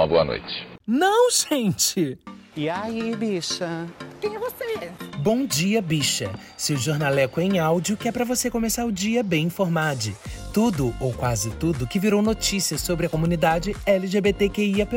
uma 0.00 0.06
boa 0.06 0.24
noite. 0.24 0.66
Não, 0.86 1.30
gente! 1.30 2.18
E 2.56 2.68
aí, 2.68 3.14
bicha? 3.14 3.86
Quem 4.20 4.34
é 4.34 4.38
você? 4.38 4.90
Bom 5.18 5.44
dia, 5.44 5.82
bicha. 5.82 6.30
Seu 6.56 6.76
jornaleco 6.76 7.40
em 7.40 7.58
áudio 7.58 7.96
que 7.96 8.08
é 8.08 8.12
para 8.12 8.24
você 8.24 8.50
começar 8.50 8.86
o 8.86 8.92
dia 8.92 9.22
bem 9.22 9.46
informado. 9.46 10.10
Tudo, 10.52 10.94
ou 11.00 11.12
quase 11.12 11.50
tudo, 11.50 11.86
que 11.86 12.00
virou 12.00 12.22
notícia 12.22 12.78
sobre 12.78 13.06
a 13.06 13.08
comunidade 13.08 13.76
LGBTQIAP+. 13.86 14.96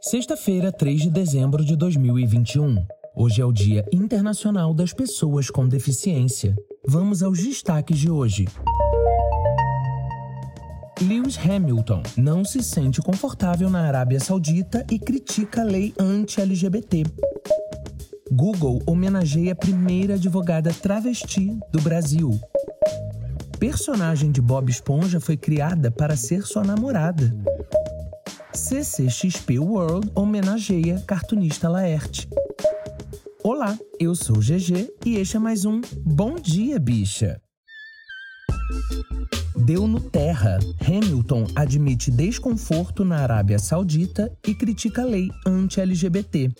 Sexta-feira, 0.00 0.70
3 0.70 1.02
de 1.02 1.10
dezembro 1.10 1.64
de 1.64 1.76
2021. 1.76 2.86
Hoje 3.16 3.40
é 3.40 3.44
o 3.44 3.52
Dia 3.52 3.84
Internacional 3.90 4.74
das 4.74 4.92
Pessoas 4.92 5.48
com 5.48 5.66
Deficiência. 5.66 6.54
Vamos 6.86 7.22
aos 7.22 7.42
destaques 7.42 7.98
de 7.98 8.10
hoje. 8.10 8.44
Lewis 11.00 11.36
Hamilton 11.36 12.02
não 12.16 12.44
se 12.44 12.62
sente 12.62 13.02
confortável 13.02 13.68
na 13.68 13.80
Arábia 13.80 14.20
Saudita 14.20 14.86
e 14.90 14.98
critica 14.98 15.62
a 15.62 15.64
lei 15.64 15.92
anti-LGBT. 15.98 17.04
Google 18.30 18.80
homenageia 18.86 19.52
a 19.52 19.56
primeira 19.56 20.14
advogada 20.14 20.72
travesti 20.72 21.58
do 21.72 21.80
Brasil. 21.80 22.40
Personagem 23.58 24.30
de 24.30 24.40
Bob 24.40 24.70
Esponja 24.70 25.20
foi 25.20 25.36
criada 25.36 25.90
para 25.90 26.16
ser 26.16 26.42
sua 26.42 26.62
namorada. 26.62 27.34
CCXP 28.52 29.58
World 29.58 30.10
homenageia 30.14 31.02
cartunista 31.06 31.68
Laerte. 31.68 32.28
Olá, 33.42 33.76
eu 33.98 34.14
sou 34.14 34.36
GG 34.36 34.90
e 35.04 35.16
este 35.16 35.36
é 35.36 35.40
mais 35.40 35.64
um 35.64 35.80
Bom 36.04 36.36
Dia, 36.36 36.78
Bicha! 36.78 37.40
Deu 39.56 39.86
no 39.86 40.00
terra. 40.00 40.58
Hamilton 40.80 41.46
admite 41.54 42.10
desconforto 42.10 43.04
na 43.04 43.18
Arábia 43.18 43.58
Saudita 43.58 44.30
e 44.46 44.54
critica 44.54 45.02
a 45.02 45.04
lei 45.04 45.30
anti-LGBT. 45.46 46.52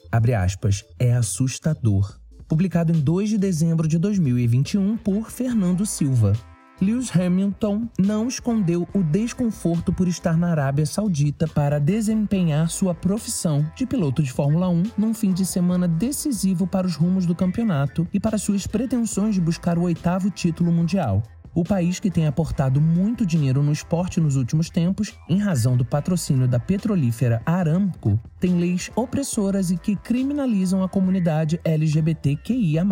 É 0.99 1.13
assustador. 1.13 2.19
Publicado 2.49 2.93
em 2.93 3.01
2 3.01 3.31
de 3.31 3.39
dezembro 3.39 3.89
de 3.89 3.99
2021 3.99 4.97
por 4.97 5.31
Fernando 5.31 5.85
Silva. 5.85 6.35
Lewis 6.81 7.11
Hamilton 7.15 7.89
não 7.99 8.27
escondeu 8.29 8.87
o 8.93 9.03
desconforto 9.03 9.93
por 9.93 10.09
estar 10.09 10.37
na 10.37 10.51
Arábia 10.51 10.85
Saudita 10.85 11.47
para 11.47 11.79
desempenhar 11.79 12.69
sua 12.69 12.95
profissão 12.95 13.65
de 13.77 13.87
piloto 13.87 14.23
de 14.23 14.33
Fórmula 14.33 14.69
1 14.69 14.83
num 14.99 15.15
fim 15.15 15.33
de 15.33 15.47
semana 15.47 15.87
decisivo 15.87 16.67
para 16.67 16.87
os 16.87 16.97
rumos 16.97 17.27
do 17.27 17.35
campeonato 17.35 18.07
e 18.13 18.19
para 18.19 18.39
suas 18.39 18.67
pretensões 18.67 19.35
de 19.35 19.41
buscar 19.41 19.79
o 19.79 19.83
oitavo 19.83 20.31
título 20.31 20.73
mundial. 20.73 21.23
O 21.55 21.63
país 21.63 22.01
que 22.01 22.11
tem 22.11 22.27
aportado 22.27 22.81
muito 22.81 23.25
dinheiro 23.25 23.63
no 23.63 23.71
esporte 23.71 24.21
nos 24.21 24.35
últimos 24.35 24.69
tempos, 24.69 25.15
em 25.29 25.39
razão 25.39 25.77
do 25.77 25.85
patrocínio 25.85 26.49
da 26.49 26.59
petrolífera 26.59 27.41
Aramco, 27.47 28.21
tem 28.41 28.59
leis 28.59 28.91
opressoras 28.97 29.71
e 29.71 29.77
que 29.77 29.95
criminalizam 29.95 30.83
a 30.83 30.89
comunidade 30.89 31.61
LGBTQIA. 31.65 32.85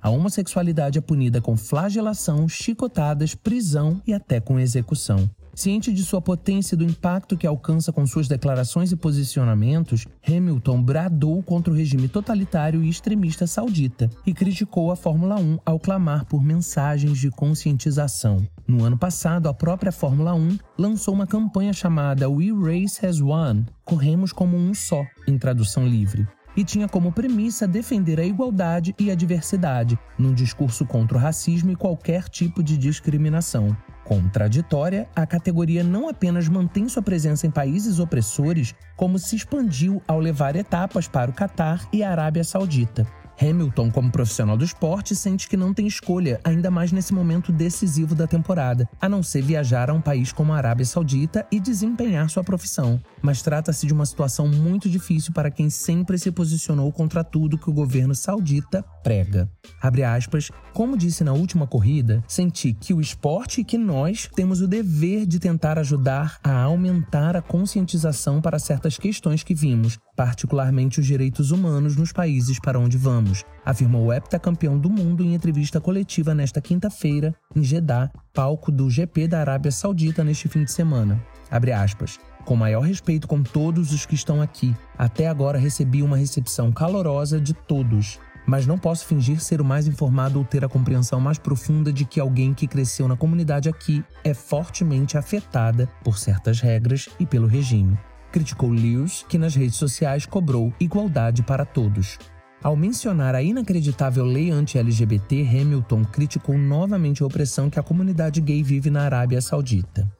A 0.00 0.10
homossexualidade 0.10 0.98
é 0.98 1.00
punida 1.00 1.40
com 1.40 1.56
flagelação, 1.56 2.48
chicotadas, 2.48 3.36
prisão 3.36 4.02
e 4.04 4.12
até 4.12 4.40
com 4.40 4.58
execução. 4.58 5.30
Ciente 5.54 5.92
de 5.92 6.02
sua 6.02 6.20
potência 6.20 6.74
e 6.74 6.78
do 6.78 6.84
impacto 6.84 7.36
que 7.36 7.46
alcança 7.46 7.92
com 7.92 8.06
suas 8.06 8.26
declarações 8.26 8.90
e 8.90 8.96
posicionamentos, 8.96 10.06
Hamilton 10.26 10.82
bradou 10.82 11.42
contra 11.42 11.70
o 11.70 11.76
regime 11.76 12.08
totalitário 12.08 12.82
e 12.82 12.88
extremista 12.88 13.46
saudita 13.46 14.08
e 14.26 14.32
criticou 14.32 14.90
a 14.90 14.96
Fórmula 14.96 15.36
1 15.38 15.58
ao 15.66 15.78
clamar 15.78 16.24
por 16.24 16.42
mensagens 16.42 17.18
de 17.18 17.30
conscientização. 17.30 18.46
No 18.66 18.82
ano 18.82 18.96
passado, 18.96 19.46
a 19.46 19.52
própria 19.52 19.92
Fórmula 19.92 20.34
1 20.34 20.56
lançou 20.78 21.12
uma 21.12 21.26
campanha 21.26 21.74
chamada 21.74 22.30
We 22.30 22.46
Race 22.50 23.04
as 23.04 23.20
One 23.20 23.66
Corremos 23.84 24.32
como 24.32 24.56
um 24.56 24.72
só, 24.72 25.04
em 25.28 25.36
tradução 25.36 25.86
livre 25.86 26.26
e 26.56 26.64
tinha 26.64 26.88
como 26.88 27.12
premissa 27.12 27.66
defender 27.66 28.20
a 28.20 28.24
igualdade 28.24 28.94
e 28.98 29.10
a 29.10 29.14
diversidade, 29.14 29.98
num 30.18 30.34
discurso 30.34 30.84
contra 30.84 31.16
o 31.16 31.20
racismo 31.20 31.70
e 31.70 31.76
qualquer 31.76 32.28
tipo 32.28 32.62
de 32.62 32.76
discriminação. 32.76 33.74
Contraditória, 34.04 35.08
a 35.14 35.26
categoria 35.26 35.84
não 35.84 36.08
apenas 36.08 36.48
mantém 36.48 36.88
sua 36.88 37.02
presença 37.02 37.46
em 37.46 37.50
países 37.50 37.98
opressores, 37.98 38.74
como 38.96 39.18
se 39.18 39.36
expandiu 39.36 40.02
ao 40.06 40.18
levar 40.18 40.56
etapas 40.56 41.06
para 41.06 41.30
o 41.30 41.34
Catar 41.34 41.88
e 41.92 42.02
a 42.02 42.10
Arábia 42.10 42.44
Saudita. 42.44 43.06
Hamilton, 43.42 43.90
como 43.90 44.12
profissional 44.12 44.56
do 44.56 44.64
esporte, 44.64 45.16
sente 45.16 45.48
que 45.48 45.56
não 45.56 45.74
tem 45.74 45.86
escolha, 45.86 46.40
ainda 46.44 46.70
mais 46.70 46.92
nesse 46.92 47.12
momento 47.12 47.50
decisivo 47.50 48.14
da 48.14 48.26
temporada, 48.26 48.88
a 49.00 49.08
não 49.08 49.20
ser 49.20 49.42
viajar 49.42 49.90
a 49.90 49.92
um 49.92 50.00
país 50.00 50.30
como 50.32 50.52
a 50.52 50.56
Arábia 50.56 50.86
Saudita 50.86 51.44
e 51.50 51.58
desempenhar 51.58 52.30
sua 52.30 52.44
profissão. 52.44 53.00
Mas 53.20 53.42
trata-se 53.42 53.86
de 53.86 53.92
uma 53.92 54.06
situação 54.06 54.46
muito 54.46 54.88
difícil 54.88 55.32
para 55.32 55.50
quem 55.50 55.68
sempre 55.68 56.18
se 56.18 56.30
posicionou 56.30 56.92
contra 56.92 57.24
tudo 57.24 57.58
que 57.58 57.68
o 57.68 57.72
governo 57.72 58.14
saudita 58.14 58.84
prega. 59.02 59.50
Abre 59.80 60.04
aspas, 60.04 60.50
como 60.72 60.96
disse 60.96 61.24
na 61.24 61.32
última 61.32 61.66
corrida, 61.66 62.22
senti 62.28 62.72
que 62.72 62.94
o 62.94 63.00
esporte 63.00 63.60
e 63.60 63.64
que 63.64 63.76
nós 63.76 64.28
temos 64.34 64.60
o 64.60 64.68
dever 64.68 65.26
de 65.26 65.40
tentar 65.40 65.78
ajudar 65.78 66.38
a 66.44 66.62
aumentar 66.62 67.36
a 67.36 67.42
conscientização 67.42 68.40
para 68.40 68.58
certas 68.58 68.96
questões 68.96 69.42
que 69.42 69.54
vimos, 69.54 69.98
particularmente 70.16 71.00
os 71.00 71.06
direitos 71.06 71.50
humanos 71.50 71.96
nos 71.96 72.12
países 72.12 72.58
para 72.58 72.78
onde 72.78 72.96
vamos, 72.96 73.44
afirmou 73.64 74.06
o 74.06 74.12
heptacampeão 74.12 74.78
do 74.78 74.90
mundo 74.90 75.24
em 75.24 75.34
entrevista 75.34 75.80
coletiva 75.80 76.34
nesta 76.34 76.60
quinta-feira, 76.60 77.34
em 77.54 77.62
Jeddah, 77.62 78.10
palco 78.32 78.70
do 78.70 78.90
GP 78.90 79.28
da 79.28 79.40
Arábia 79.40 79.70
Saudita 79.70 80.22
neste 80.22 80.48
fim 80.48 80.64
de 80.64 80.72
semana. 80.72 81.22
Abre 81.50 81.72
aspas. 81.72 82.18
Com 82.44 82.56
maior 82.56 82.80
respeito 82.80 83.28
com 83.28 83.42
todos 83.42 83.92
os 83.92 84.04
que 84.04 84.16
estão 84.16 84.42
aqui, 84.42 84.74
até 84.98 85.28
agora 85.28 85.58
recebi 85.58 86.02
uma 86.02 86.16
recepção 86.16 86.72
calorosa 86.72 87.40
de 87.40 87.54
todos 87.54 88.18
mas 88.46 88.66
não 88.66 88.78
posso 88.78 89.06
fingir 89.06 89.40
ser 89.40 89.60
o 89.60 89.64
mais 89.64 89.86
informado 89.86 90.38
ou 90.38 90.44
ter 90.44 90.64
a 90.64 90.68
compreensão 90.68 91.20
mais 91.20 91.38
profunda 91.38 91.92
de 91.92 92.04
que 92.04 92.20
alguém 92.20 92.52
que 92.52 92.66
cresceu 92.66 93.06
na 93.06 93.16
comunidade 93.16 93.68
aqui 93.68 94.04
é 94.24 94.34
fortemente 94.34 95.16
afetada 95.16 95.88
por 96.02 96.18
certas 96.18 96.60
regras 96.60 97.08
e 97.18 97.26
pelo 97.26 97.46
regime. 97.46 97.96
Criticou 98.32 98.70
Lewis, 98.70 99.24
que 99.28 99.36
nas 99.36 99.54
redes 99.54 99.76
sociais 99.76 100.24
cobrou 100.24 100.72
igualdade 100.80 101.42
para 101.42 101.66
todos. 101.66 102.18
Ao 102.62 102.74
mencionar 102.74 103.34
a 103.34 103.42
inacreditável 103.42 104.24
lei 104.24 104.50
anti-LGBT, 104.50 105.42
Hamilton 105.42 106.04
criticou 106.04 106.56
novamente 106.56 107.22
a 107.22 107.26
opressão 107.26 107.68
que 107.68 107.78
a 107.78 107.82
comunidade 107.82 108.40
gay 108.40 108.62
vive 108.62 108.88
na 108.88 109.02
Arábia 109.02 109.40
Saudita. 109.40 110.10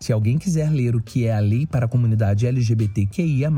Se 0.00 0.12
alguém 0.12 0.38
quiser 0.38 0.70
ler 0.70 0.96
o 0.96 1.02
que 1.02 1.26
é 1.26 1.34
a 1.34 1.40
lei 1.40 1.66
para 1.66 1.86
a 1.86 1.88
comunidade 1.88 2.46
LGBTQIA, 2.46 3.50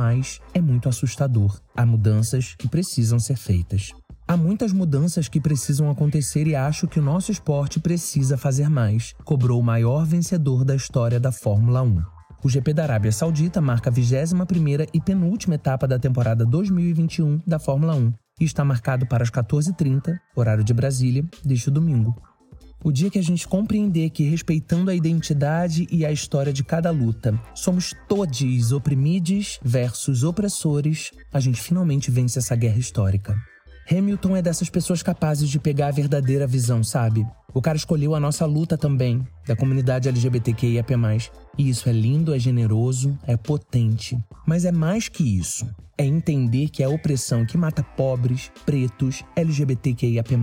é 0.53 0.61
muito 0.61 0.89
assustador. 0.89 1.61
Há 1.75 1.87
mudanças 1.87 2.55
que 2.57 2.69
precisam 2.69 3.19
ser 3.19 3.37
feitas. 3.37 3.93
Há 4.29 4.37
muitas 4.37 4.73
mudanças 4.73 5.29
que 5.29 5.41
precisam 5.41 5.91
acontecer 5.91 6.47
e 6.47 6.55
acho 6.55 6.87
que 6.87 7.01
o 7.01 7.03
nosso 7.03 7.33
esporte 7.33 7.81
precisa 7.81 8.37
fazer 8.37 8.69
mais, 8.69 9.15
cobrou 9.25 9.61
o 9.61 9.65
maior 9.65 10.05
vencedor 10.05 10.65
da 10.65 10.77
história 10.77 11.19
da 11.19 11.33
Fórmula 11.33 11.83
1. 11.83 12.22
O 12.45 12.49
GP 12.49 12.75
da 12.75 12.83
Arábia 12.83 13.13
Saudita 13.13 13.61
marca 13.61 13.89
a 13.89 13.93
21ª 13.93 14.89
e 14.93 15.01
penúltima 15.01 15.55
etapa 15.55 15.87
da 15.87 15.97
temporada 15.97 16.45
2021 16.45 17.41
da 17.47 17.61
Fórmula 17.61 17.95
1 17.95 18.13
e 18.41 18.45
está 18.45 18.65
marcado 18.65 19.07
para 19.07 19.23
as 19.23 19.31
14h30, 19.31 20.19
horário 20.35 20.65
de 20.65 20.75
Brasília, 20.75 21.25
deste 21.45 21.71
domingo. 21.71 22.21
O 22.83 22.91
dia 22.91 23.09
que 23.09 23.19
a 23.21 23.23
gente 23.23 23.47
compreender 23.47 24.11
que, 24.11 24.25
respeitando 24.25 24.91
a 24.91 24.95
identidade 24.95 25.87
e 25.89 26.05
a 26.05 26.11
história 26.11 26.53
de 26.53 26.65
cada 26.65 26.91
luta, 26.91 27.41
somos 27.55 27.95
todos 28.09 28.73
oprimidos 28.73 29.61
versus 29.63 30.25
opressores, 30.25 31.13
a 31.33 31.39
gente 31.39 31.61
finalmente 31.61 32.11
vence 32.11 32.41
essa 32.41 32.57
guerra 32.57 32.79
histórica. 32.79 33.37
Hamilton 33.91 34.37
é 34.37 34.43
dessas 34.43 34.71
pessoas 34.71 35.03
capazes 35.03 35.49
de 35.49 35.59
pegar 35.59 35.89
a 35.89 35.93
verdadeira 35.93 36.47
visão, 36.47 36.83
sabe? 36.85 37.27
O 37.55 37.61
cara 37.61 37.77
escolheu 37.77 38.15
a 38.15 38.21
nossa 38.21 38.47
luta 38.47 38.79
também, 38.79 39.27
da 39.47 39.55
comunidade 39.55 40.09
LGBTQIAP+. 40.09 40.95
E 41.59 41.69
isso 41.69 41.89
é 41.89 41.93
lindo, 41.93 42.35
é 42.35 42.39
generoso, 42.39 43.19
é 43.27 43.37
potente. 43.37 44.19
Mas 44.47 44.65
é 44.65 44.73
mais 44.73 45.09
que 45.09 45.23
isso. 45.39 45.69
É 45.99 46.05
entender 46.05 46.71
que 46.71 46.83
a 46.83 46.89
opressão 46.89 47.45
que 47.45 47.59
mata 47.59 47.83
pobres, 47.83 48.51
pretos, 48.65 49.23
LGBTQIAP+, 49.37 50.35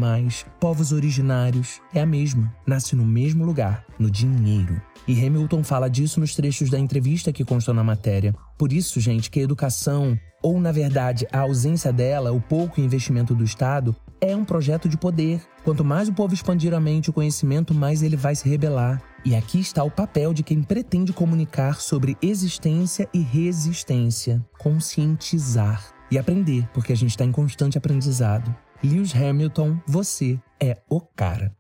povos 0.59 0.91
originários, 0.91 1.81
é 1.93 2.01
a 2.01 2.05
mesma. 2.05 2.53
Nasce 2.67 2.95
no 2.95 3.05
mesmo 3.05 3.43
lugar, 3.43 3.83
no 3.97 4.11
dinheiro. 4.11 4.79
E 5.09 5.25
Hamilton 5.25 5.63
fala 5.63 5.89
disso 5.89 6.19
nos 6.19 6.35
trechos 6.35 6.69
da 6.69 6.77
entrevista 6.77 7.33
que 7.33 7.43
constam 7.43 7.73
na 7.73 7.83
matéria. 7.83 8.31
Por 8.55 8.71
isso, 8.71 8.99
gente, 8.99 9.31
que 9.31 9.39
a 9.39 9.43
educação, 9.43 10.15
ou 10.39 10.61
na 10.61 10.71
verdade 10.71 11.25
a 11.31 11.39
ausência 11.39 11.91
dela, 11.91 12.31
o 12.31 12.39
pouco 12.39 12.79
investimento 12.79 13.33
do 13.33 13.43
Estado, 13.43 13.95
é 14.21 14.35
um 14.35 14.45
projeto 14.45 14.87
de 14.87 14.99
poder. 14.99 15.41
Quanto 15.63 15.83
mais 15.83 16.09
o 16.09 16.13
povo 16.13 16.35
expandir 16.35 16.75
a 16.75 16.79
mente 16.79 17.07
e 17.07 17.09
o 17.09 17.13
conhecimento, 17.13 17.73
mais 17.73 18.03
ele 18.03 18.15
vai 18.15 18.35
se 18.35 18.47
rebelar. 18.47 19.01
E 19.25 19.35
aqui 19.35 19.59
está 19.59 19.83
o 19.83 19.89
papel 19.89 20.31
de 20.31 20.43
quem 20.43 20.61
pretende 20.61 21.11
comunicar 21.11 21.81
sobre 21.81 22.15
existência 22.21 23.09
e 23.11 23.19
resistência, 23.19 24.45
conscientizar 24.59 25.91
e 26.11 26.19
aprender, 26.19 26.69
porque 26.71 26.93
a 26.93 26.95
gente 26.95 27.09
está 27.09 27.25
em 27.25 27.31
constante 27.31 27.79
aprendizado. 27.79 28.55
Lewis 28.83 29.15
Hamilton, 29.15 29.79
você 29.87 30.39
é 30.61 30.77
o 30.87 31.01
cara. 31.01 31.58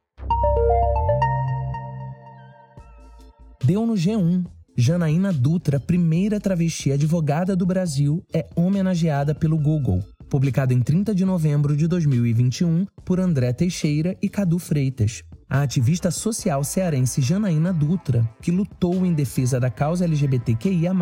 Deu 3.63 3.85
no 3.85 3.93
G1. 3.93 4.45
Janaína 4.75 5.33
Dutra, 5.33 5.79
primeira 5.79 6.39
travesti 6.39 6.93
advogada 6.93 7.55
do 7.55 7.65
Brasil, 7.65 8.23
é 8.33 8.47
homenageada 8.55 9.35
pelo 9.35 9.57
Google. 9.57 10.01
Publicado 10.29 10.73
em 10.73 10.79
30 10.79 11.13
de 11.13 11.25
novembro 11.25 11.75
de 11.75 11.85
2021 11.85 12.85
por 13.03 13.19
André 13.19 13.51
Teixeira 13.51 14.15
e 14.21 14.29
Cadu 14.29 14.57
Freitas 14.57 15.23
a 15.49 15.63
ativista 15.63 16.11
social 16.11 16.63
cearense 16.63 17.21
Janaína 17.21 17.73
Dutra, 17.73 18.29
que 18.39 18.51
lutou 18.51 19.03
em 19.05 19.13
defesa 19.13 19.59
da 19.59 19.71
causa 19.71 20.05
LGBTQIA, 20.05 20.93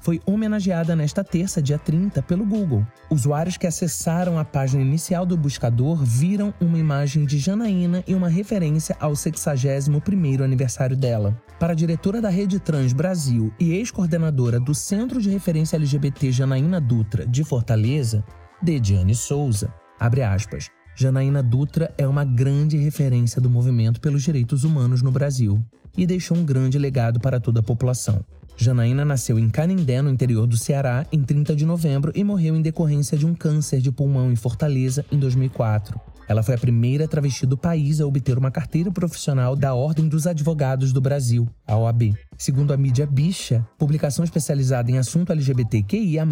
foi 0.00 0.20
homenageada 0.24 0.94
nesta 0.94 1.24
terça, 1.24 1.60
dia 1.60 1.78
30, 1.78 2.22
pelo 2.22 2.46
Google. 2.46 2.86
Usuários 3.10 3.56
que 3.56 3.66
acessaram 3.66 4.38
a 4.38 4.44
página 4.44 4.82
inicial 4.82 5.26
do 5.26 5.36
buscador 5.36 6.04
viram 6.04 6.54
uma 6.60 6.78
imagem 6.78 7.24
de 7.24 7.38
Janaína 7.38 8.04
e 8.06 8.14
uma 8.14 8.28
referência 8.28 8.96
ao 9.00 9.12
61º 9.12 10.42
aniversário 10.42 10.96
dela. 10.96 11.36
Para 11.58 11.72
a 11.72 11.76
diretora 11.76 12.20
da 12.20 12.28
Rede 12.28 12.60
Trans 12.60 12.92
Brasil 12.92 13.52
e 13.58 13.72
ex-coordenadora 13.72 14.60
do 14.60 14.74
Centro 14.74 15.20
de 15.20 15.28
Referência 15.28 15.76
LGBT 15.76 16.30
Janaína 16.30 16.80
Dutra, 16.80 17.26
de 17.26 17.42
Fortaleza, 17.42 18.24
Dediane 18.62 19.14
Souza, 19.14 19.72
abre 19.98 20.22
aspas, 20.22 20.70
Janaína 21.00 21.44
Dutra 21.44 21.94
é 21.96 22.08
uma 22.08 22.24
grande 22.24 22.76
referência 22.76 23.40
do 23.40 23.48
movimento 23.48 24.00
pelos 24.00 24.20
direitos 24.20 24.64
humanos 24.64 25.00
no 25.00 25.12
Brasil 25.12 25.64
e 25.96 26.04
deixou 26.04 26.36
um 26.36 26.44
grande 26.44 26.76
legado 26.76 27.20
para 27.20 27.38
toda 27.38 27.60
a 27.60 27.62
população. 27.62 28.24
Janaína 28.56 29.04
nasceu 29.04 29.38
em 29.38 29.48
Canindé, 29.48 30.02
no 30.02 30.10
interior 30.10 30.44
do 30.44 30.56
Ceará, 30.56 31.06
em 31.12 31.22
30 31.22 31.54
de 31.54 31.64
novembro 31.64 32.10
e 32.16 32.24
morreu 32.24 32.56
em 32.56 32.62
decorrência 32.62 33.16
de 33.16 33.24
um 33.24 33.32
câncer 33.32 33.80
de 33.80 33.92
pulmão 33.92 34.32
em 34.32 34.34
Fortaleza 34.34 35.06
em 35.12 35.20
2004. 35.20 36.00
Ela 36.28 36.42
foi 36.42 36.54
a 36.54 36.58
primeira 36.58 37.08
travesti 37.08 37.46
do 37.46 37.56
país 37.56 38.00
a 38.00 38.06
obter 38.06 38.36
uma 38.36 38.50
carteira 38.50 38.92
profissional 38.92 39.56
da 39.56 39.74
Ordem 39.74 40.06
dos 40.06 40.26
Advogados 40.26 40.92
do 40.92 41.00
Brasil, 41.00 41.48
a 41.66 41.74
OAB. 41.74 42.14
Segundo 42.36 42.72
a 42.72 42.76
mídia 42.76 43.06
Bicha, 43.06 43.66
publicação 43.78 44.24
especializada 44.24 44.90
em 44.90 44.98
assunto 44.98 45.32
LGBTQIA+, 45.32 46.26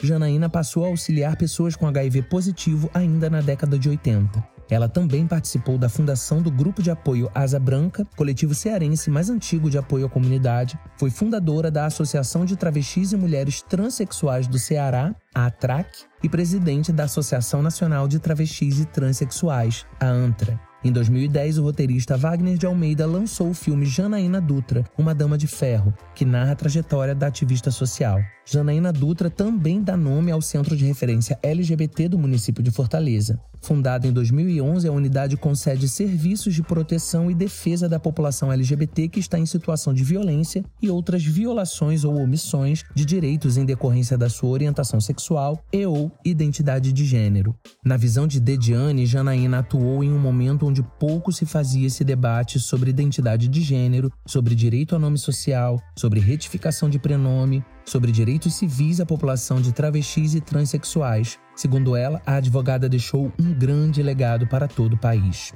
Janaína 0.00 0.48
passou 0.48 0.84
a 0.84 0.88
auxiliar 0.88 1.36
pessoas 1.36 1.74
com 1.74 1.88
HIV 1.88 2.22
positivo 2.22 2.88
ainda 2.94 3.28
na 3.28 3.40
década 3.40 3.76
de 3.76 3.88
80. 3.88 4.59
Ela 4.70 4.88
também 4.88 5.26
participou 5.26 5.76
da 5.76 5.88
fundação 5.88 6.40
do 6.40 6.50
Grupo 6.50 6.82
de 6.82 6.90
Apoio 6.90 7.30
Asa 7.34 7.58
Branca, 7.58 8.06
coletivo 8.16 8.54
cearense 8.54 9.10
mais 9.10 9.28
antigo 9.28 9.68
de 9.68 9.76
apoio 9.76 10.06
à 10.06 10.08
comunidade. 10.08 10.78
Foi 10.96 11.10
fundadora 11.10 11.70
da 11.70 11.86
Associação 11.86 12.44
de 12.44 12.56
Travestis 12.56 13.12
e 13.12 13.16
Mulheres 13.16 13.62
Transsexuais 13.62 14.46
do 14.46 14.58
Ceará, 14.58 15.14
a 15.34 15.46
ATRAC, 15.46 16.04
e 16.22 16.28
presidente 16.28 16.92
da 16.92 17.04
Associação 17.04 17.62
Nacional 17.62 18.06
de 18.06 18.18
Travestis 18.18 18.78
e 18.78 18.84
Transsexuais, 18.84 19.84
a 19.98 20.06
ANTRA. 20.06 20.60
Em 20.82 20.90
2010, 20.90 21.58
o 21.58 21.62
roteirista 21.62 22.16
Wagner 22.16 22.56
de 22.56 22.64
Almeida 22.64 23.06
lançou 23.06 23.50
o 23.50 23.54
filme 23.54 23.84
Janaína 23.84 24.40
Dutra, 24.40 24.82
Uma 24.96 25.14
Dama 25.14 25.36
de 25.36 25.46
Ferro, 25.46 25.92
que 26.14 26.24
narra 26.24 26.52
a 26.52 26.56
trajetória 26.56 27.14
da 27.14 27.26
ativista 27.26 27.70
social. 27.70 28.18
Janaína 28.52 28.92
Dutra 28.92 29.30
também 29.30 29.80
dá 29.80 29.96
nome 29.96 30.32
ao 30.32 30.42
Centro 30.42 30.76
de 30.76 30.84
Referência 30.84 31.38
LGBT 31.40 32.08
do 32.08 32.18
município 32.18 32.64
de 32.64 32.72
Fortaleza. 32.72 33.38
Fundada 33.62 34.08
em 34.08 34.12
2011, 34.12 34.88
a 34.88 34.92
unidade 34.92 35.36
concede 35.36 35.86
serviços 35.86 36.52
de 36.52 36.62
proteção 36.62 37.30
e 37.30 37.34
defesa 37.34 37.88
da 37.88 38.00
população 38.00 38.50
LGBT 38.50 39.06
que 39.06 39.20
está 39.20 39.38
em 39.38 39.46
situação 39.46 39.94
de 39.94 40.02
violência 40.02 40.64
e 40.82 40.90
outras 40.90 41.22
violações 41.22 42.02
ou 42.02 42.16
omissões 42.16 42.82
de 42.92 43.04
direitos 43.04 43.56
em 43.56 43.64
decorrência 43.64 44.18
da 44.18 44.28
sua 44.28 44.48
orientação 44.48 45.00
sexual 45.00 45.62
e 45.72 45.86
ou 45.86 46.10
identidade 46.24 46.92
de 46.92 47.04
gênero. 47.04 47.54
Na 47.84 47.96
visão 47.96 48.26
de 48.26 48.40
Dediane, 48.40 49.06
Janaína 49.06 49.58
atuou 49.60 50.02
em 50.02 50.10
um 50.10 50.18
momento 50.18 50.66
onde 50.66 50.82
pouco 50.98 51.30
se 51.30 51.46
fazia 51.46 51.86
esse 51.86 52.02
debate 52.02 52.58
sobre 52.58 52.90
identidade 52.90 53.46
de 53.46 53.60
gênero, 53.60 54.10
sobre 54.26 54.56
direito 54.56 54.94
ao 54.94 55.00
nome 55.00 55.18
social, 55.18 55.80
sobre 55.96 56.18
retificação 56.18 56.90
de 56.90 56.98
prenome, 56.98 57.62
sobre 57.90 58.12
direitos 58.12 58.54
civis 58.54 59.00
à 59.00 59.06
população 59.06 59.60
de 59.60 59.72
travestis 59.72 60.34
e 60.34 60.40
transexuais. 60.40 61.38
Segundo 61.56 61.96
ela, 61.96 62.22
a 62.24 62.36
advogada 62.36 62.88
deixou 62.88 63.32
um 63.38 63.52
grande 63.52 64.00
legado 64.00 64.46
para 64.46 64.68
todo 64.68 64.94
o 64.94 64.98
país. 64.98 65.52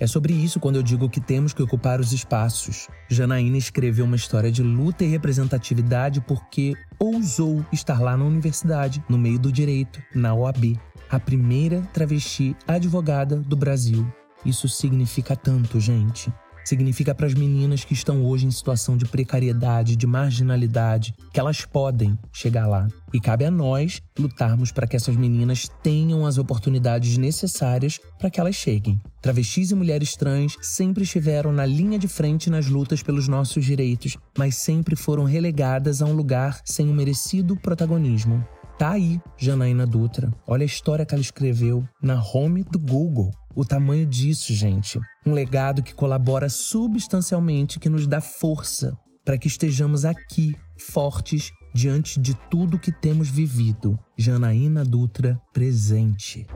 É 0.00 0.06
sobre 0.06 0.32
isso 0.32 0.58
quando 0.58 0.76
eu 0.76 0.82
digo 0.82 1.08
que 1.08 1.20
temos 1.20 1.52
que 1.52 1.62
ocupar 1.62 2.00
os 2.00 2.12
espaços. 2.12 2.88
Janaína 3.08 3.58
escreveu 3.58 4.06
uma 4.06 4.16
história 4.16 4.50
de 4.50 4.62
luta 4.62 5.04
e 5.04 5.08
representatividade 5.08 6.20
porque 6.22 6.74
ousou 6.98 7.64
estar 7.70 8.00
lá 8.00 8.16
na 8.16 8.24
universidade, 8.24 9.04
no 9.08 9.18
meio 9.18 9.38
do 9.38 9.52
direito, 9.52 10.02
na 10.14 10.34
OAB, 10.34 10.76
a 11.08 11.20
primeira 11.20 11.82
travesti 11.92 12.56
advogada 12.66 13.36
do 13.36 13.56
Brasil. 13.56 14.04
Isso 14.44 14.68
significa 14.68 15.36
tanto, 15.36 15.78
gente 15.78 16.32
significa 16.64 17.14
para 17.14 17.26
as 17.26 17.34
meninas 17.34 17.84
que 17.84 17.94
estão 17.94 18.24
hoje 18.24 18.46
em 18.46 18.50
situação 18.50 18.96
de 18.96 19.04
precariedade, 19.04 19.96
de 19.96 20.06
marginalidade, 20.06 21.14
que 21.32 21.38
elas 21.38 21.64
podem 21.64 22.18
chegar 22.32 22.66
lá. 22.66 22.88
E 23.12 23.20
cabe 23.20 23.44
a 23.44 23.50
nós 23.50 24.02
lutarmos 24.18 24.72
para 24.72 24.86
que 24.86 24.96
essas 24.96 25.16
meninas 25.16 25.68
tenham 25.82 26.26
as 26.26 26.38
oportunidades 26.38 27.16
necessárias 27.16 28.00
para 28.18 28.30
que 28.30 28.40
elas 28.40 28.56
cheguem. 28.56 29.00
Travestis 29.22 29.70
e 29.70 29.74
mulheres 29.74 30.16
trans 30.16 30.56
sempre 30.60 31.04
estiveram 31.04 31.52
na 31.52 31.64
linha 31.64 31.98
de 31.98 32.08
frente 32.08 32.50
nas 32.50 32.66
lutas 32.66 33.02
pelos 33.02 33.28
nossos 33.28 33.64
direitos, 33.64 34.16
mas 34.36 34.56
sempre 34.56 34.96
foram 34.96 35.24
relegadas 35.24 36.02
a 36.02 36.06
um 36.06 36.12
lugar 36.12 36.60
sem 36.64 36.88
um 36.88 36.94
merecido 36.94 37.56
protagonismo. 37.56 38.44
Tá 38.78 38.90
aí, 38.90 39.20
Janaína 39.36 39.86
Dutra. 39.86 40.32
Olha 40.46 40.62
a 40.62 40.66
história 40.66 41.06
que 41.06 41.14
ela 41.14 41.22
escreveu 41.22 41.88
na 42.02 42.20
home 42.20 42.64
do 42.64 42.78
Google. 42.78 43.30
O 43.54 43.64
tamanho 43.64 44.04
disso, 44.04 44.52
gente. 44.52 44.98
Um 45.24 45.32
legado 45.32 45.82
que 45.82 45.94
colabora 45.94 46.48
substancialmente, 46.48 47.78
que 47.78 47.88
nos 47.88 48.06
dá 48.06 48.20
força 48.20 48.96
para 49.24 49.38
que 49.38 49.46
estejamos 49.46 50.04
aqui, 50.04 50.54
fortes, 50.76 51.50
diante 51.72 52.20
de 52.20 52.34
tudo 52.50 52.78
que 52.78 52.92
temos 52.92 53.30
vivido. 53.30 53.98
Janaína 54.18 54.84
Dutra 54.84 55.40
presente. 55.52 56.46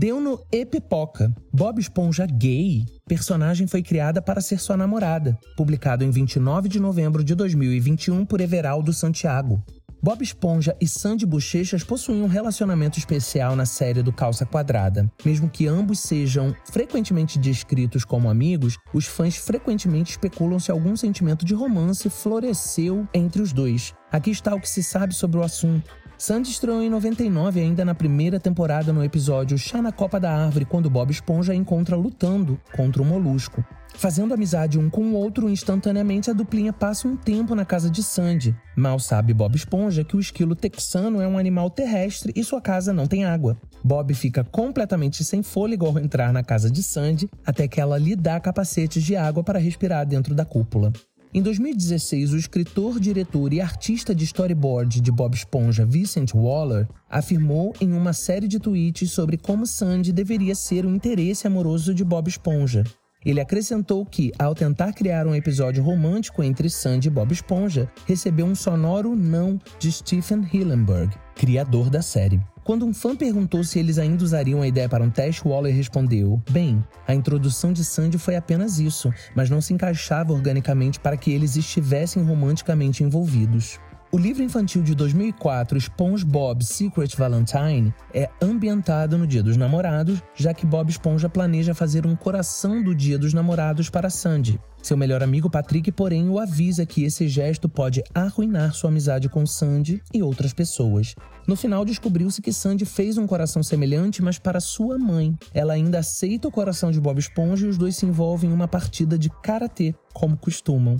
Deu 0.00 0.18
no 0.18 0.42
Epipoca. 0.50 1.30
Bob 1.52 1.78
Esponja 1.78 2.24
gay, 2.24 2.86
personagem 3.06 3.66
foi 3.66 3.82
criada 3.82 4.22
para 4.22 4.40
ser 4.40 4.58
sua 4.58 4.74
namorada. 4.74 5.38
Publicado 5.58 6.02
em 6.02 6.10
29 6.10 6.70
de 6.70 6.80
novembro 6.80 7.22
de 7.22 7.34
2021 7.34 8.24
por 8.24 8.40
Everaldo 8.40 8.94
Santiago. 8.94 9.62
Bob 10.02 10.22
Esponja 10.22 10.74
e 10.80 10.88
Sandy 10.88 11.26
Bochechas 11.26 11.84
possuem 11.84 12.22
um 12.22 12.26
relacionamento 12.26 12.98
especial 12.98 13.54
na 13.54 13.66
série 13.66 14.02
do 14.02 14.10
Calça 14.10 14.46
Quadrada. 14.46 15.06
Mesmo 15.22 15.50
que 15.50 15.66
ambos 15.66 16.00
sejam 16.00 16.56
frequentemente 16.64 17.38
descritos 17.38 18.02
como 18.02 18.30
amigos, 18.30 18.78
os 18.94 19.04
fãs 19.04 19.36
frequentemente 19.36 20.12
especulam 20.12 20.58
se 20.58 20.70
algum 20.70 20.96
sentimento 20.96 21.44
de 21.44 21.52
romance 21.52 22.08
floresceu 22.08 23.06
entre 23.12 23.42
os 23.42 23.52
dois. 23.52 23.92
Aqui 24.10 24.30
está 24.30 24.54
o 24.54 24.60
que 24.60 24.68
se 24.68 24.82
sabe 24.82 25.14
sobre 25.14 25.38
o 25.38 25.42
assunto. 25.42 25.99
Sandy 26.20 26.50
estreou 26.50 26.82
em 26.82 26.90
99, 26.90 27.60
ainda 27.60 27.82
na 27.82 27.94
primeira 27.94 28.38
temporada, 28.38 28.92
no 28.92 29.02
episódio 29.02 29.56
Chá 29.56 29.80
na 29.80 29.90
Copa 29.90 30.20
da 30.20 30.30
Árvore, 30.30 30.66
quando 30.66 30.90
Bob 30.90 31.10
Esponja 31.10 31.54
a 31.54 31.56
encontra 31.56 31.96
lutando 31.96 32.60
contra 32.76 33.00
o 33.00 33.06
molusco. 33.06 33.64
Fazendo 33.94 34.34
amizade 34.34 34.78
um 34.78 34.90
com 34.90 35.00
o 35.00 35.14
outro, 35.14 35.48
instantaneamente 35.48 36.30
a 36.30 36.34
duplinha 36.34 36.74
passa 36.74 37.08
um 37.08 37.16
tempo 37.16 37.54
na 37.54 37.64
casa 37.64 37.88
de 37.88 38.02
Sandy. 38.02 38.54
Mal 38.76 38.98
sabe 38.98 39.32
Bob 39.32 39.56
Esponja 39.56 40.04
que 40.04 40.14
o 40.14 40.20
esquilo 40.20 40.54
texano 40.54 41.22
é 41.22 41.26
um 41.26 41.38
animal 41.38 41.70
terrestre 41.70 42.34
e 42.36 42.44
sua 42.44 42.60
casa 42.60 42.92
não 42.92 43.06
tem 43.06 43.24
água. 43.24 43.56
Bob 43.82 44.12
fica 44.12 44.44
completamente 44.44 45.24
sem 45.24 45.42
fôlego 45.42 45.86
ao 45.86 45.98
entrar 45.98 46.34
na 46.34 46.44
casa 46.44 46.70
de 46.70 46.82
Sandy, 46.82 47.30
até 47.46 47.66
que 47.66 47.80
ela 47.80 47.96
lhe 47.96 48.14
dá 48.14 48.38
capacetes 48.38 49.02
de 49.02 49.16
água 49.16 49.42
para 49.42 49.58
respirar 49.58 50.06
dentro 50.06 50.34
da 50.34 50.44
cúpula. 50.44 50.92
Em 51.32 51.40
2016, 51.40 52.32
o 52.32 52.36
escritor, 52.36 52.98
diretor 52.98 53.52
e 53.52 53.60
artista 53.60 54.12
de 54.12 54.24
storyboard 54.24 55.00
de 55.00 55.12
Bob 55.12 55.32
Esponja, 55.32 55.86
Vincent 55.86 56.34
Waller, 56.34 56.88
afirmou 57.08 57.72
em 57.80 57.92
uma 57.92 58.12
série 58.12 58.48
de 58.48 58.58
tweets 58.58 59.12
sobre 59.12 59.36
como 59.36 59.64
Sandy 59.64 60.12
deveria 60.12 60.56
ser 60.56 60.84
o 60.84 60.90
interesse 60.92 61.46
amoroso 61.46 61.94
de 61.94 62.02
Bob 62.02 62.26
Esponja. 62.26 62.82
Ele 63.24 63.40
acrescentou 63.40 64.06
que, 64.06 64.32
ao 64.38 64.54
tentar 64.54 64.92
criar 64.94 65.26
um 65.26 65.34
episódio 65.34 65.82
romântico 65.82 66.42
entre 66.42 66.70
Sandy 66.70 67.08
e 67.08 67.10
Bob 67.10 67.32
Esponja, 67.32 67.90
recebeu 68.06 68.46
um 68.46 68.54
sonoro 68.54 69.14
não 69.14 69.60
de 69.78 69.92
Stephen 69.92 70.46
Hillenburg, 70.50 71.14
criador 71.34 71.90
da 71.90 72.00
série. 72.00 72.40
Quando 72.64 72.86
um 72.86 72.94
fã 72.94 73.16
perguntou 73.16 73.62
se 73.62 73.78
eles 73.78 73.98
ainda 73.98 74.24
usariam 74.24 74.62
a 74.62 74.66
ideia 74.66 74.88
para 74.88 75.04
um 75.04 75.10
teste, 75.10 75.46
Waller 75.46 75.74
respondeu: 75.74 76.40
Bem, 76.50 76.82
a 77.06 77.14
introdução 77.14 77.72
de 77.72 77.84
Sandy 77.84 78.16
foi 78.16 78.36
apenas 78.36 78.78
isso, 78.78 79.12
mas 79.34 79.50
não 79.50 79.60
se 79.60 79.74
encaixava 79.74 80.32
organicamente 80.32 80.98
para 80.98 81.16
que 81.16 81.30
eles 81.30 81.56
estivessem 81.56 82.22
romanticamente 82.22 83.02
envolvidos. 83.02 83.78
O 84.12 84.18
livro 84.18 84.42
infantil 84.42 84.82
de 84.82 84.92
2004, 84.92 85.78
SpongeBob 85.78 86.64
Secret 86.64 87.14
Valentine, 87.16 87.94
é 88.12 88.28
ambientado 88.42 89.16
no 89.16 89.24
Dia 89.24 89.40
dos 89.40 89.56
Namorados, 89.56 90.20
já 90.34 90.52
que 90.52 90.66
Bob 90.66 90.90
Esponja 90.90 91.28
planeja 91.28 91.76
fazer 91.76 92.04
um 92.04 92.16
coração 92.16 92.82
do 92.82 92.92
Dia 92.92 93.16
dos 93.16 93.32
Namorados 93.32 93.88
para 93.88 94.10
Sandy. 94.10 94.58
Seu 94.82 94.96
melhor 94.96 95.22
amigo 95.22 95.48
Patrick, 95.48 95.92
porém, 95.92 96.28
o 96.28 96.40
avisa 96.40 96.84
que 96.84 97.04
esse 97.04 97.28
gesto 97.28 97.68
pode 97.68 98.02
arruinar 98.12 98.74
sua 98.74 98.90
amizade 98.90 99.28
com 99.28 99.46
Sandy 99.46 100.02
e 100.12 100.24
outras 100.24 100.52
pessoas. 100.52 101.14
No 101.46 101.54
final, 101.54 101.84
descobriu-se 101.84 102.42
que 102.42 102.52
Sandy 102.52 102.84
fez 102.84 103.16
um 103.16 103.28
coração 103.28 103.62
semelhante, 103.62 104.22
mas 104.22 104.40
para 104.40 104.58
sua 104.58 104.98
mãe. 104.98 105.38
Ela 105.54 105.74
ainda 105.74 106.00
aceita 106.00 106.48
o 106.48 106.52
coração 106.52 106.90
de 106.90 107.00
Bob 107.00 107.20
Esponja 107.20 107.64
e 107.64 107.68
os 107.68 107.78
dois 107.78 107.94
se 107.94 108.06
envolvem 108.06 108.50
em 108.50 108.52
uma 108.52 108.66
partida 108.66 109.16
de 109.16 109.30
karatê, 109.40 109.94
como 110.12 110.36
costumam. 110.36 110.96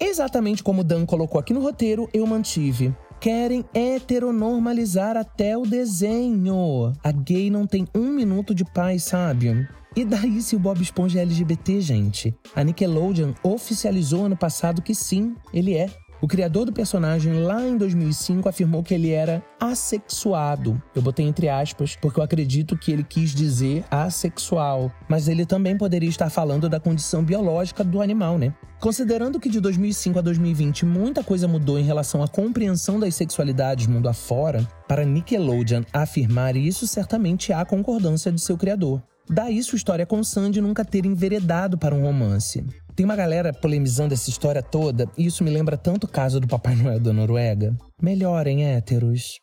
Exatamente 0.00 0.62
como 0.62 0.84
Dan 0.84 1.06
colocou 1.06 1.40
aqui 1.40 1.52
no 1.52 1.60
roteiro, 1.60 2.08
eu 2.12 2.26
mantive. 2.26 2.94
Querem 3.20 3.64
heteronormalizar 3.72 5.16
até 5.16 5.56
o 5.56 5.62
desenho. 5.62 6.92
A 7.04 7.12
gay 7.12 7.50
não 7.50 7.66
tem 7.66 7.86
um 7.94 8.12
minuto 8.12 8.54
de 8.54 8.64
paz, 8.64 9.04
sabe? 9.04 9.68
E 9.94 10.04
daí 10.04 10.40
se 10.40 10.56
o 10.56 10.58
Bob 10.58 10.82
Esponja 10.82 11.20
é 11.20 11.22
LGBT, 11.22 11.80
gente? 11.80 12.34
A 12.56 12.64
Nickelodeon 12.64 13.32
oficializou 13.42 14.24
ano 14.24 14.36
passado 14.36 14.82
que 14.82 14.94
sim, 14.94 15.36
ele 15.52 15.74
é. 15.74 15.88
O 16.22 16.28
criador 16.28 16.64
do 16.64 16.72
personagem, 16.72 17.42
lá 17.42 17.66
em 17.66 17.76
2005, 17.76 18.48
afirmou 18.48 18.80
que 18.80 18.94
ele 18.94 19.10
era 19.10 19.42
assexuado. 19.58 20.80
Eu 20.94 21.02
botei 21.02 21.26
entre 21.26 21.48
aspas, 21.48 21.96
porque 21.96 22.20
eu 22.20 22.22
acredito 22.22 22.78
que 22.78 22.92
ele 22.92 23.02
quis 23.02 23.34
dizer 23.34 23.84
assexual. 23.90 24.92
Mas 25.08 25.26
ele 25.26 25.44
também 25.44 25.76
poderia 25.76 26.08
estar 26.08 26.30
falando 26.30 26.68
da 26.68 26.78
condição 26.78 27.24
biológica 27.24 27.82
do 27.82 28.00
animal, 28.00 28.38
né? 28.38 28.54
Considerando 28.78 29.40
que 29.40 29.48
de 29.48 29.60
2005 29.60 30.20
a 30.20 30.22
2020 30.22 30.86
muita 30.86 31.24
coisa 31.24 31.48
mudou 31.48 31.76
em 31.76 31.84
relação 31.84 32.22
à 32.22 32.28
compreensão 32.28 33.00
das 33.00 33.16
sexualidades 33.16 33.88
mundo 33.88 34.08
afora, 34.08 34.64
para 34.86 35.04
Nickelodeon 35.04 35.82
afirmar 35.92 36.54
isso, 36.54 36.86
certamente 36.86 37.52
há 37.52 37.64
concordância 37.64 38.30
de 38.30 38.40
seu 38.40 38.56
criador. 38.56 39.02
Daí 39.28 39.62
sua 39.62 39.76
história 39.76 40.04
com 40.04 40.22
Sandy 40.22 40.60
nunca 40.60 40.84
ter 40.84 41.06
enveredado 41.06 41.78
para 41.78 41.94
um 41.94 42.02
romance. 42.02 42.64
Tem 43.02 43.04
uma 43.04 43.16
galera 43.16 43.52
polemizando 43.52 44.14
essa 44.14 44.30
história 44.30 44.62
toda, 44.62 45.10
e 45.18 45.26
isso 45.26 45.42
me 45.42 45.50
lembra 45.50 45.76
tanto 45.76 46.04
o 46.04 46.08
caso 46.08 46.38
do 46.38 46.46
Papai 46.46 46.76
Noel 46.76 47.00
da 47.00 47.12
Noruega. 47.12 47.76
Melhorem, 48.00 48.64
héteros. 48.64 49.40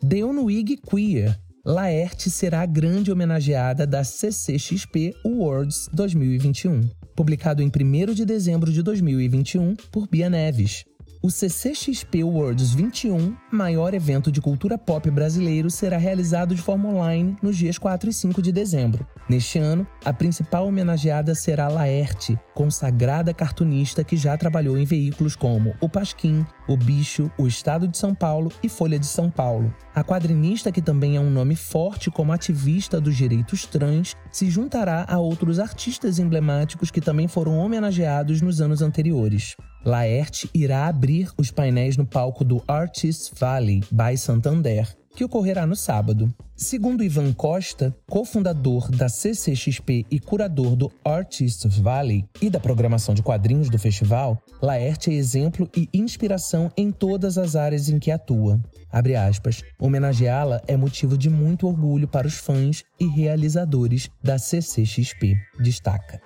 Deu 0.00 0.32
no 0.32 0.48
IG 0.48 0.76
Queer. 0.76 1.36
Laerte 1.66 2.30
será 2.30 2.60
a 2.60 2.66
grande 2.66 3.10
homenageada 3.10 3.84
da 3.84 4.04
CCXP 4.04 5.14
Awards 5.24 5.88
2021. 5.92 6.88
Publicado 7.16 7.60
em 7.60 7.66
1 7.66 8.14
de 8.14 8.24
dezembro 8.24 8.70
de 8.70 8.84
2021 8.84 9.74
por 9.90 10.06
Bia 10.08 10.30
Neves. 10.30 10.84
O 11.24 11.30
CCXP 11.30 12.24
Worlds 12.24 12.74
21, 12.74 13.36
maior 13.48 13.94
evento 13.94 14.32
de 14.32 14.40
cultura 14.40 14.76
pop 14.76 15.08
brasileiro, 15.08 15.70
será 15.70 15.96
realizado 15.96 16.52
de 16.52 16.60
forma 16.60 16.88
online 16.88 17.36
nos 17.40 17.56
dias 17.56 17.78
4 17.78 18.10
e 18.10 18.12
5 18.12 18.42
de 18.42 18.50
dezembro. 18.50 19.06
Neste 19.28 19.56
ano, 19.56 19.86
a 20.04 20.12
principal 20.12 20.66
homenageada 20.66 21.32
será 21.36 21.68
Laerte, 21.68 22.36
consagrada 22.56 23.32
cartunista 23.32 24.02
que 24.02 24.16
já 24.16 24.36
trabalhou 24.36 24.76
em 24.76 24.84
veículos 24.84 25.36
como 25.36 25.76
O 25.80 25.88
Pasquim, 25.88 26.44
O 26.66 26.76
Bicho, 26.76 27.30
O 27.38 27.46
Estado 27.46 27.86
de 27.86 27.96
São 27.96 28.16
Paulo 28.16 28.50
e 28.60 28.68
Folha 28.68 28.98
de 28.98 29.06
São 29.06 29.30
Paulo. 29.30 29.72
A 29.94 30.02
quadrinista, 30.02 30.72
que 30.72 30.82
também 30.82 31.14
é 31.14 31.20
um 31.20 31.30
nome 31.30 31.54
forte 31.54 32.10
como 32.10 32.32
ativista 32.32 33.00
dos 33.00 33.16
direitos 33.16 33.64
trans, 33.64 34.16
se 34.32 34.50
juntará 34.50 35.06
a 35.08 35.20
outros 35.20 35.60
artistas 35.60 36.18
emblemáticos 36.18 36.90
que 36.90 37.00
também 37.00 37.28
foram 37.28 37.58
homenageados 37.58 38.42
nos 38.42 38.60
anos 38.60 38.82
anteriores. 38.82 39.54
Laerte 39.84 40.48
irá 40.54 40.86
abrir 40.86 41.28
os 41.36 41.50
painéis 41.50 41.96
no 41.96 42.06
palco 42.06 42.44
do 42.44 42.62
Artists 42.68 43.32
Valley 43.36 43.82
by 43.90 44.16
Santander, 44.16 44.88
que 45.16 45.24
ocorrerá 45.24 45.66
no 45.66 45.74
sábado. 45.74 46.32
Segundo 46.54 47.02
Ivan 47.02 47.32
Costa, 47.32 47.94
cofundador 48.08 48.88
da 48.92 49.08
CCXP 49.08 50.06
e 50.08 50.20
curador 50.20 50.76
do 50.76 50.90
Artists 51.04 51.76
Valley 51.78 52.24
e 52.40 52.48
da 52.48 52.60
programação 52.60 53.12
de 53.12 53.22
quadrinhos 53.22 53.68
do 53.68 53.78
festival, 53.78 54.40
Laerte 54.62 55.10
é 55.10 55.14
exemplo 55.14 55.68
e 55.76 55.88
inspiração 55.92 56.70
em 56.76 56.92
todas 56.92 57.36
as 57.36 57.56
áreas 57.56 57.88
em 57.88 57.98
que 57.98 58.12
atua. 58.12 58.60
Abre 58.88 59.16
aspas, 59.16 59.64
homenageá-la 59.80 60.62
é 60.68 60.76
motivo 60.76 61.18
de 61.18 61.28
muito 61.28 61.66
orgulho 61.66 62.06
para 62.06 62.28
os 62.28 62.34
fãs 62.34 62.84
e 63.00 63.06
realizadores 63.06 64.08
da 64.22 64.38
CCXP, 64.38 65.36
destaca. 65.60 66.20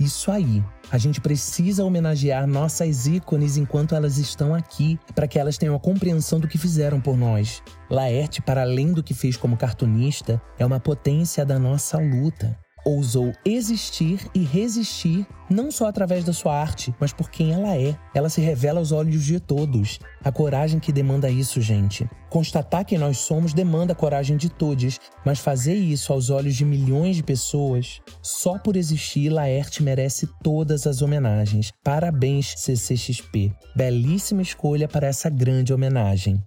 Isso 0.00 0.30
aí. 0.30 0.64
A 0.90 0.96
gente 0.96 1.20
precisa 1.20 1.84
homenagear 1.84 2.46
nossas 2.46 3.06
ícones 3.06 3.58
enquanto 3.58 3.94
elas 3.94 4.16
estão 4.16 4.54
aqui, 4.54 4.98
para 5.14 5.28
que 5.28 5.38
elas 5.38 5.58
tenham 5.58 5.76
a 5.76 5.78
compreensão 5.78 6.40
do 6.40 6.48
que 6.48 6.56
fizeram 6.56 6.98
por 6.98 7.18
nós. 7.18 7.62
Laerte, 7.90 8.40
para 8.40 8.62
além 8.62 8.94
do 8.94 9.02
que 9.02 9.12
fez 9.12 9.36
como 9.36 9.58
cartunista, 9.58 10.40
é 10.58 10.64
uma 10.64 10.80
potência 10.80 11.44
da 11.44 11.58
nossa 11.58 11.98
luta 11.98 12.58
ousou 12.84 13.32
existir 13.44 14.28
e 14.34 14.44
resistir 14.44 15.26
não 15.50 15.70
só 15.70 15.88
através 15.88 16.24
da 16.24 16.32
sua 16.32 16.58
arte, 16.58 16.94
mas 17.00 17.12
por 17.12 17.28
quem 17.28 17.52
ela 17.52 17.76
é. 17.76 17.96
Ela 18.14 18.28
se 18.28 18.40
revela 18.40 18.78
aos 18.78 18.92
olhos 18.92 19.24
de 19.24 19.40
todos. 19.40 19.98
A 20.22 20.30
coragem 20.30 20.78
que 20.78 20.92
demanda 20.92 21.28
isso, 21.28 21.60
gente. 21.60 22.08
Constatar 22.28 22.84
quem 22.84 22.96
nós 22.96 23.18
somos 23.18 23.52
demanda 23.52 23.92
a 23.92 23.96
coragem 23.96 24.36
de 24.36 24.48
todos, 24.48 25.00
mas 25.26 25.40
fazer 25.40 25.74
isso 25.74 26.12
aos 26.12 26.30
olhos 26.30 26.54
de 26.54 26.64
milhões 26.64 27.16
de 27.16 27.22
pessoas, 27.24 28.00
só 28.22 28.56
por 28.56 28.76
existir, 28.76 29.28
Laerte 29.28 29.82
merece 29.82 30.28
todas 30.42 30.86
as 30.86 31.02
homenagens. 31.02 31.72
Parabéns, 31.82 32.54
CCXP. 32.56 33.52
Belíssima 33.74 34.42
escolha 34.42 34.86
para 34.86 35.08
essa 35.08 35.28
grande 35.28 35.74
homenagem. 35.74 36.40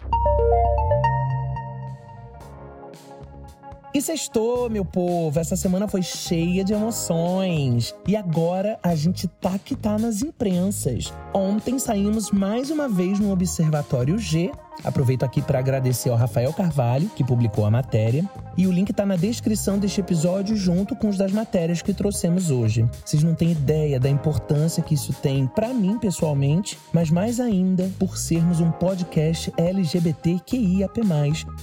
E 3.94 4.02
sextou, 4.02 4.72
meu 4.72 4.84
povo. 4.84 5.40
Essa 5.40 5.56
semana 5.56 5.88
foi 5.88 6.02
cheia 6.02 6.64
de 6.64 6.74
emoções. 6.74 7.94
E 8.08 8.16
agora 8.16 8.80
a 8.82 8.96
gente 8.96 9.28
tá 9.28 9.60
que 9.60 9.76
tá 9.76 10.00
nas 10.00 10.24
imprensas. 10.24 11.14
Ontem 11.32 11.78
saímos 11.78 12.32
mais 12.32 12.72
uma 12.72 12.90
vez 12.90 13.20
no 13.20 13.32
Observatório 13.32 14.18
G 14.18 14.50
Aproveito 14.84 15.24
aqui 15.24 15.42
para 15.42 15.60
agradecer 15.60 16.10
ao 16.10 16.16
Rafael 16.16 16.54
Carvalho, 16.54 17.10
que 17.10 17.24
publicou 17.24 17.66
a 17.66 17.72
matéria, 17.72 18.24
e 18.58 18.68
o 18.68 18.72
link 18.72 18.90
está 18.90 19.06
na 19.06 19.16
descrição 19.16 19.78
deste 19.78 20.02
episódio 20.02 20.56
junto 20.56 20.96
com 20.96 21.10
os 21.10 21.18
das 21.18 21.32
matérias 21.32 21.82
que 21.82 21.94
trouxemos 21.94 22.52
hoje. 22.52 22.88
Vocês 23.06 23.24
não 23.24 23.34
têm 23.34 23.52
ideia 23.52 24.00
da 24.00 24.10
importância 24.10 24.84
que 24.84 24.94
isso 24.94 25.14
tem 25.14 25.48
para 25.48 25.74
mim 25.74 25.98
pessoalmente, 25.98 26.78
mas 26.92 27.10
mais 27.10 27.40
ainda 27.40 27.90
por 27.98 28.18
sermos 28.18 28.60
um 28.60 28.72
podcast 28.72 29.52
LGBTQIAP+, 29.58 31.02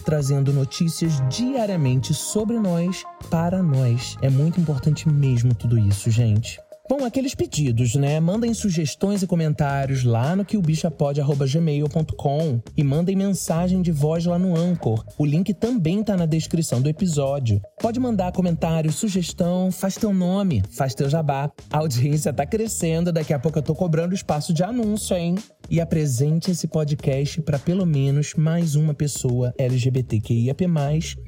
trazendo 0.04 0.52
notícias 0.52 1.20
diariamente 1.28 2.14
sobre 2.14 2.58
nós 2.58 3.04
para 3.30 3.62
nós. 3.62 4.16
É 4.22 4.30
muito 4.30 4.60
importante 4.60 5.08
mesmo 5.08 5.54
tudo 5.54 5.78
isso, 5.78 6.10
gente. 6.10 6.58
Bom, 6.90 7.04
aqueles 7.04 7.34
pedidos, 7.36 7.94
né? 7.94 8.18
Mandem 8.18 8.52
sugestões 8.52 9.22
e 9.22 9.26
comentários 9.28 10.02
lá 10.02 10.34
no 10.34 10.44
quilbichapod.gmail.com 10.44 12.60
e 12.76 12.82
mandem 12.82 13.14
mensagem 13.14 13.80
de 13.80 13.92
voz 13.92 14.26
lá 14.26 14.36
no 14.36 14.56
Anchor. 14.56 15.04
O 15.16 15.24
link 15.24 15.54
também 15.54 16.02
tá 16.02 16.16
na 16.16 16.26
descrição 16.26 16.82
do 16.82 16.88
episódio. 16.88 17.62
Pode 17.80 18.00
mandar 18.00 18.32
comentário, 18.32 18.90
sugestão, 18.90 19.70
faz 19.70 19.94
teu 19.94 20.12
nome, 20.12 20.64
faz 20.68 20.92
teu 20.92 21.08
jabá. 21.08 21.48
A 21.70 21.78
audiência 21.78 22.32
tá 22.32 22.44
crescendo, 22.44 23.12
daqui 23.12 23.32
a 23.32 23.38
pouco 23.38 23.60
eu 23.60 23.62
tô 23.62 23.72
cobrando 23.72 24.12
espaço 24.12 24.52
de 24.52 24.64
anúncio, 24.64 25.16
hein? 25.16 25.36
E 25.70 25.80
apresente 25.80 26.50
esse 26.50 26.66
podcast 26.66 27.40
para 27.42 27.56
pelo 27.56 27.86
menos 27.86 28.34
mais 28.34 28.74
uma 28.74 28.94
pessoa 28.94 29.54
LGBTQIAP+, 29.56 30.64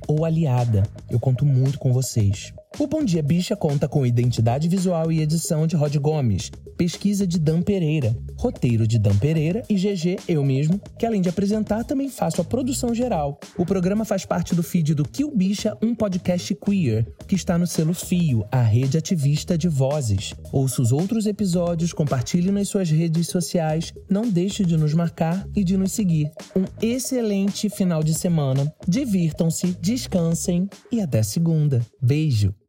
ou 0.08 0.24
aliada. 0.24 0.82
Eu 1.08 1.20
conto 1.20 1.46
muito 1.46 1.78
com 1.78 1.92
vocês. 1.92 2.52
O 2.78 2.86
Bom 2.86 3.04
Dia 3.04 3.22
Bicha 3.22 3.54
conta 3.54 3.86
com 3.86 4.04
identidade 4.04 4.66
visual 4.66 5.12
e 5.12 5.20
edição 5.20 5.66
de 5.66 5.76
Rod 5.76 5.94
Gomes, 5.98 6.50
pesquisa 6.76 7.26
de 7.26 7.38
Dan 7.38 7.60
Pereira, 7.60 8.16
roteiro 8.36 8.86
de 8.88 8.98
Dan 8.98 9.16
Pereira 9.18 9.62
e 9.68 9.74
GG, 9.74 10.18
eu 10.26 10.42
mesmo, 10.42 10.80
que 10.98 11.04
além 11.04 11.20
de 11.20 11.28
apresentar, 11.28 11.84
também 11.84 12.08
faço 12.08 12.40
a 12.40 12.44
produção 12.44 12.94
geral. 12.94 13.38
O 13.58 13.66
programa 13.66 14.04
faz 14.04 14.24
parte 14.24 14.54
do 14.54 14.62
feed 14.62 14.94
do 14.94 15.04
Kill 15.04 15.30
Bicha, 15.30 15.76
um 15.82 15.94
podcast 15.94 16.54
queer, 16.54 17.06
que 17.28 17.34
está 17.34 17.58
no 17.58 17.66
selo 17.66 17.92
Fio, 17.94 18.44
a 18.50 18.62
rede 18.62 18.96
ativista 18.96 19.56
de 19.56 19.68
vozes. 19.68 20.34
Ouça 20.50 20.80
os 20.80 20.92
outros 20.92 21.26
episódios, 21.26 21.92
compartilhe 21.92 22.50
nas 22.50 22.68
suas 22.68 22.90
redes 22.90 23.28
sociais, 23.28 23.92
não 24.08 24.28
deixe 24.28 24.64
de 24.64 24.76
nos 24.76 24.94
marcar 24.94 25.46
e 25.54 25.62
de 25.62 25.76
nos 25.76 25.92
seguir. 25.92 26.30
Um 26.56 26.64
excelente 26.80 27.68
final 27.68 28.02
de 28.02 28.14
semana. 28.14 28.72
Divirtam-se, 28.88 29.76
descansem 29.80 30.68
e 30.90 31.00
até 31.00 31.22
segunda. 31.22 31.84
Beijo! 32.00 32.61